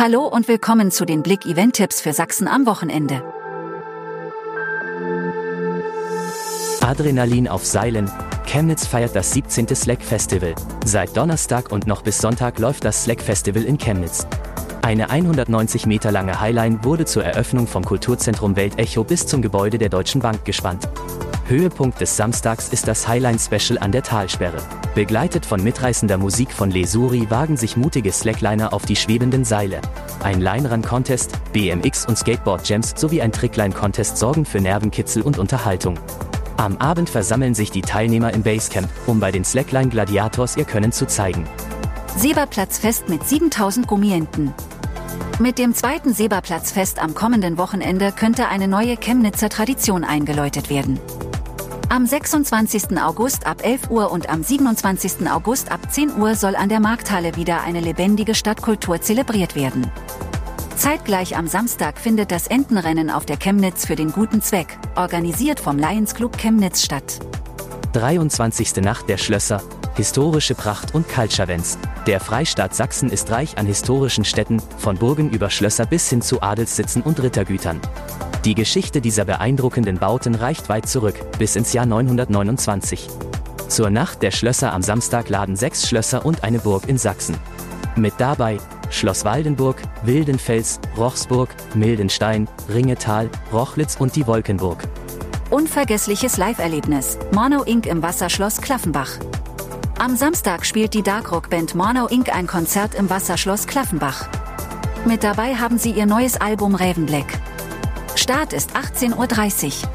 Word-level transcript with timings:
Hallo 0.00 0.28
und 0.28 0.46
willkommen 0.46 0.92
zu 0.92 1.04
den 1.04 1.24
Blick 1.24 1.44
Event 1.44 1.74
Tipps 1.74 2.00
für 2.00 2.12
Sachsen 2.12 2.46
am 2.46 2.66
Wochenende. 2.66 3.20
Adrenalin 6.80 7.48
auf 7.48 7.66
Seilen. 7.66 8.08
Chemnitz 8.46 8.86
feiert 8.86 9.16
das 9.16 9.32
17. 9.32 9.74
Slack 9.74 10.00
Festival. 10.00 10.54
Seit 10.84 11.16
Donnerstag 11.16 11.72
und 11.72 11.88
noch 11.88 12.02
bis 12.02 12.18
Sonntag 12.18 12.60
läuft 12.60 12.84
das 12.84 13.02
Slack 13.02 13.20
Festival 13.20 13.64
in 13.64 13.76
Chemnitz. 13.76 14.24
Eine 14.82 15.10
190 15.10 15.86
Meter 15.86 16.12
lange 16.12 16.40
Highline 16.40 16.84
wurde 16.84 17.04
zur 17.04 17.24
Eröffnung 17.24 17.66
vom 17.66 17.84
Kulturzentrum 17.84 18.54
Weltecho 18.54 19.02
bis 19.02 19.26
zum 19.26 19.42
Gebäude 19.42 19.78
der 19.78 19.88
Deutschen 19.88 20.20
Bank 20.20 20.44
gespannt. 20.44 20.88
Höhepunkt 21.48 21.98
des 21.98 22.14
Samstags 22.14 22.68
ist 22.68 22.86
das 22.86 23.08
Highline 23.08 23.38
Special 23.38 23.78
an 23.78 23.90
der 23.90 24.02
Talsperre. 24.02 24.58
Begleitet 24.94 25.46
von 25.46 25.64
mitreißender 25.64 26.18
Musik 26.18 26.52
von 26.52 26.70
Lesuri 26.70 27.30
wagen 27.30 27.56
sich 27.56 27.74
mutige 27.74 28.12
Slackliner 28.12 28.74
auf 28.74 28.84
die 28.84 28.96
schwebenden 28.96 29.46
Seile. 29.46 29.80
Ein 30.22 30.42
Line-Run-Contest, 30.42 31.32
BMX 31.54 32.04
und 32.06 32.18
Skateboard-Jams 32.18 32.94
sowie 32.96 33.22
ein 33.22 33.32
Trickline-Contest 33.32 34.18
sorgen 34.18 34.44
für 34.44 34.60
Nervenkitzel 34.60 35.22
und 35.22 35.38
Unterhaltung. 35.38 35.98
Am 36.58 36.76
Abend 36.76 37.08
versammeln 37.08 37.54
sich 37.54 37.70
die 37.70 37.80
Teilnehmer 37.82 38.34
im 38.34 38.42
Basecamp, 38.42 38.88
um 39.06 39.18
bei 39.18 39.30
den 39.30 39.44
Slackline 39.44 39.88
Gladiators 39.88 40.58
ihr 40.58 40.66
Können 40.66 40.92
zu 40.92 41.06
zeigen. 41.06 41.48
Seberplatzfest 42.14 43.08
mit 43.08 43.26
7000 43.26 43.86
Gummienten. 43.86 44.52
Mit 45.38 45.56
dem 45.56 45.72
zweiten 45.72 46.12
Seberplatzfest 46.12 47.00
am 47.00 47.14
kommenden 47.14 47.56
Wochenende 47.56 48.12
könnte 48.12 48.48
eine 48.48 48.68
neue 48.68 48.98
Chemnitzer 48.98 49.48
Tradition 49.48 50.04
eingeläutet 50.04 50.68
werden. 50.68 50.98
Am 51.90 52.04
26. 52.04 52.98
August 52.98 53.46
ab 53.46 53.64
11 53.64 53.88
Uhr 53.88 54.12
und 54.12 54.28
am 54.28 54.42
27. 54.42 55.26
August 55.30 55.72
ab 55.72 55.90
10 55.90 56.18
Uhr 56.18 56.34
soll 56.34 56.54
an 56.54 56.68
der 56.68 56.80
Markthalle 56.80 57.34
wieder 57.36 57.62
eine 57.62 57.80
lebendige 57.80 58.34
Stadtkultur 58.34 59.00
zelebriert 59.00 59.56
werden. 59.56 59.90
Zeitgleich 60.76 61.34
am 61.34 61.46
Samstag 61.46 61.98
findet 61.98 62.30
das 62.30 62.46
Entenrennen 62.46 63.08
auf 63.08 63.24
der 63.24 63.38
Chemnitz 63.38 63.86
für 63.86 63.96
den 63.96 64.12
guten 64.12 64.42
Zweck, 64.42 64.78
organisiert 64.96 65.60
vom 65.60 65.78
Lions 65.78 66.14
Club 66.14 66.36
Chemnitz 66.36 66.82
statt. 66.82 67.20
23. 67.94 68.76
Nacht 68.76 69.08
der 69.08 69.16
Schlösser, 69.16 69.62
historische 69.96 70.54
Pracht 70.54 70.94
und 70.94 71.08
Kaltschavens. 71.08 71.78
Der 72.06 72.20
Freistaat 72.20 72.74
Sachsen 72.74 73.08
ist 73.08 73.30
reich 73.30 73.56
an 73.56 73.64
historischen 73.64 74.26
Städten, 74.26 74.60
von 74.76 74.98
Burgen 74.98 75.30
über 75.30 75.48
Schlösser 75.48 75.86
bis 75.86 76.10
hin 76.10 76.20
zu 76.20 76.42
Adelssitzen 76.42 77.00
und 77.00 77.22
Rittergütern. 77.22 77.80
Die 78.48 78.54
Geschichte 78.54 79.02
dieser 79.02 79.26
beeindruckenden 79.26 79.98
Bauten 79.98 80.34
reicht 80.34 80.70
weit 80.70 80.88
zurück, 80.88 81.16
bis 81.38 81.54
ins 81.54 81.74
Jahr 81.74 81.84
929. 81.84 83.06
Zur 83.68 83.90
Nacht 83.90 84.22
der 84.22 84.30
Schlösser 84.30 84.72
am 84.72 84.80
Samstag 84.80 85.28
laden 85.28 85.54
sechs 85.54 85.86
Schlösser 85.86 86.24
und 86.24 86.44
eine 86.44 86.58
Burg 86.58 86.88
in 86.88 86.96
Sachsen. 86.96 87.36
Mit 87.94 88.14
dabei 88.16 88.56
Schloss 88.88 89.26
Waldenburg, 89.26 89.82
Wildenfels, 90.02 90.80
Rochsburg, 90.96 91.50
Mildenstein, 91.74 92.48
Ringetal, 92.72 93.28
Rochlitz 93.52 93.96
und 93.98 94.16
die 94.16 94.26
Wolkenburg. 94.26 94.82
Unvergessliches 95.50 96.38
Live-Erlebnis. 96.38 97.18
Mono 97.32 97.64
Inc. 97.64 97.84
im 97.84 98.02
Wasserschloss 98.02 98.62
Klaffenbach. 98.62 99.10
Am 99.98 100.16
Samstag 100.16 100.64
spielt 100.64 100.94
die 100.94 101.02
Darkrock-Band 101.02 101.74
Mono 101.74 102.06
Inc. 102.06 102.34
ein 102.34 102.46
Konzert 102.46 102.94
im 102.94 103.10
Wasserschloss 103.10 103.66
Klaffenbach. 103.66 104.26
Mit 105.04 105.22
dabei 105.22 105.54
haben 105.54 105.76
sie 105.76 105.90
ihr 105.90 106.06
neues 106.06 106.40
Album 106.40 106.74
Ravenblack. 106.74 107.26
Start 108.28 108.52
ist 108.52 108.76
18.30 108.76 109.84
Uhr. 109.84 109.88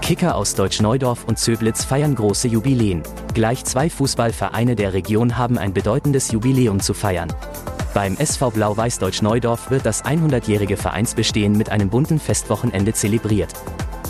Kicker 0.00 0.36
aus 0.36 0.54
Deutsch-Neudorf 0.54 1.24
und 1.24 1.40
Zöblitz 1.40 1.84
feiern 1.84 2.14
große 2.14 2.46
Jubiläen. 2.46 3.02
Gleich 3.34 3.64
zwei 3.64 3.90
Fußballvereine 3.90 4.76
der 4.76 4.92
Region 4.92 5.36
haben 5.36 5.58
ein 5.58 5.72
bedeutendes 5.72 6.30
Jubiläum 6.30 6.78
zu 6.78 6.94
feiern. 6.94 7.32
Beim 7.92 8.16
SV 8.16 8.52
Blau-Weiß 8.52 9.00
Deutsch-Neudorf 9.00 9.72
wird 9.72 9.84
das 9.84 10.04
100-jährige 10.04 10.76
Vereinsbestehen 10.76 11.58
mit 11.58 11.70
einem 11.70 11.90
bunten 11.90 12.20
Festwochenende 12.20 12.92
zelebriert. 12.92 13.52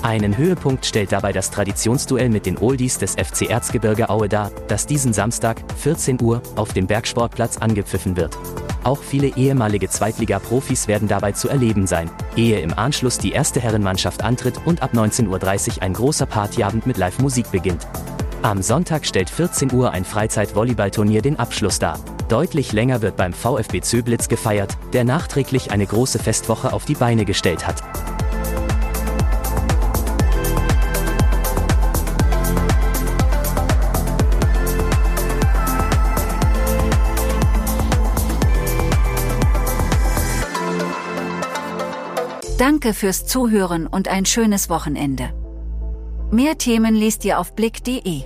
Einen 0.02 0.36
Höhepunkt 0.36 0.84
stellt 0.84 1.12
dabei 1.12 1.32
das 1.32 1.50
Traditionsduell 1.50 2.28
mit 2.28 2.44
den 2.44 2.58
Oldies 2.58 2.98
des 2.98 3.12
FC 3.12 3.48
Erzgebirge 3.48 4.10
Aue 4.10 4.28
dar, 4.28 4.50
das 4.68 4.86
diesen 4.86 5.14
Samstag, 5.14 5.62
14 5.78 6.20
Uhr, 6.20 6.42
auf 6.56 6.74
dem 6.74 6.86
Bergsportplatz 6.86 7.56
angepfiffen 7.56 8.18
wird. 8.18 8.36
Auch 8.84 9.02
viele 9.02 9.28
ehemalige 9.28 9.88
Zweitliga-Profis 9.88 10.88
werden 10.88 11.08
dabei 11.08 11.32
zu 11.32 11.48
erleben 11.48 11.86
sein, 11.86 12.10
ehe 12.36 12.60
im 12.60 12.78
Anschluss 12.78 13.16
die 13.16 13.32
erste 13.32 13.58
Herrenmannschaft 13.58 14.22
antritt 14.22 14.60
und 14.66 14.82
ab 14.82 14.92
19.30 14.92 15.76
Uhr 15.76 15.82
ein 15.82 15.94
großer 15.94 16.26
Partyabend 16.26 16.86
mit 16.86 16.98
Live-Musik 16.98 17.50
beginnt. 17.50 17.86
Am 18.42 18.60
Sonntag 18.60 19.06
stellt 19.06 19.30
14 19.30 19.72
Uhr 19.72 19.92
ein 19.92 20.04
Freizeit-Volleyballturnier 20.04 21.22
den 21.22 21.38
Abschluss 21.38 21.78
dar. 21.78 21.98
Deutlich 22.28 22.72
länger 22.72 23.00
wird 23.00 23.16
beim 23.16 23.32
VfB 23.32 23.80
Zöblitz 23.80 24.28
gefeiert, 24.28 24.76
der 24.92 25.04
nachträglich 25.04 25.70
eine 25.70 25.86
große 25.86 26.18
Festwoche 26.18 26.74
auf 26.74 26.84
die 26.84 26.94
Beine 26.94 27.24
gestellt 27.24 27.66
hat. 27.66 27.82
Danke 42.58 42.94
fürs 42.94 43.26
Zuhören 43.26 43.88
und 43.88 44.06
ein 44.06 44.24
schönes 44.26 44.70
Wochenende. 44.70 45.32
Mehr 46.30 46.56
Themen 46.56 46.94
liest 46.94 47.24
ihr 47.24 47.40
auf 47.40 47.56
blick.de. 47.56 48.22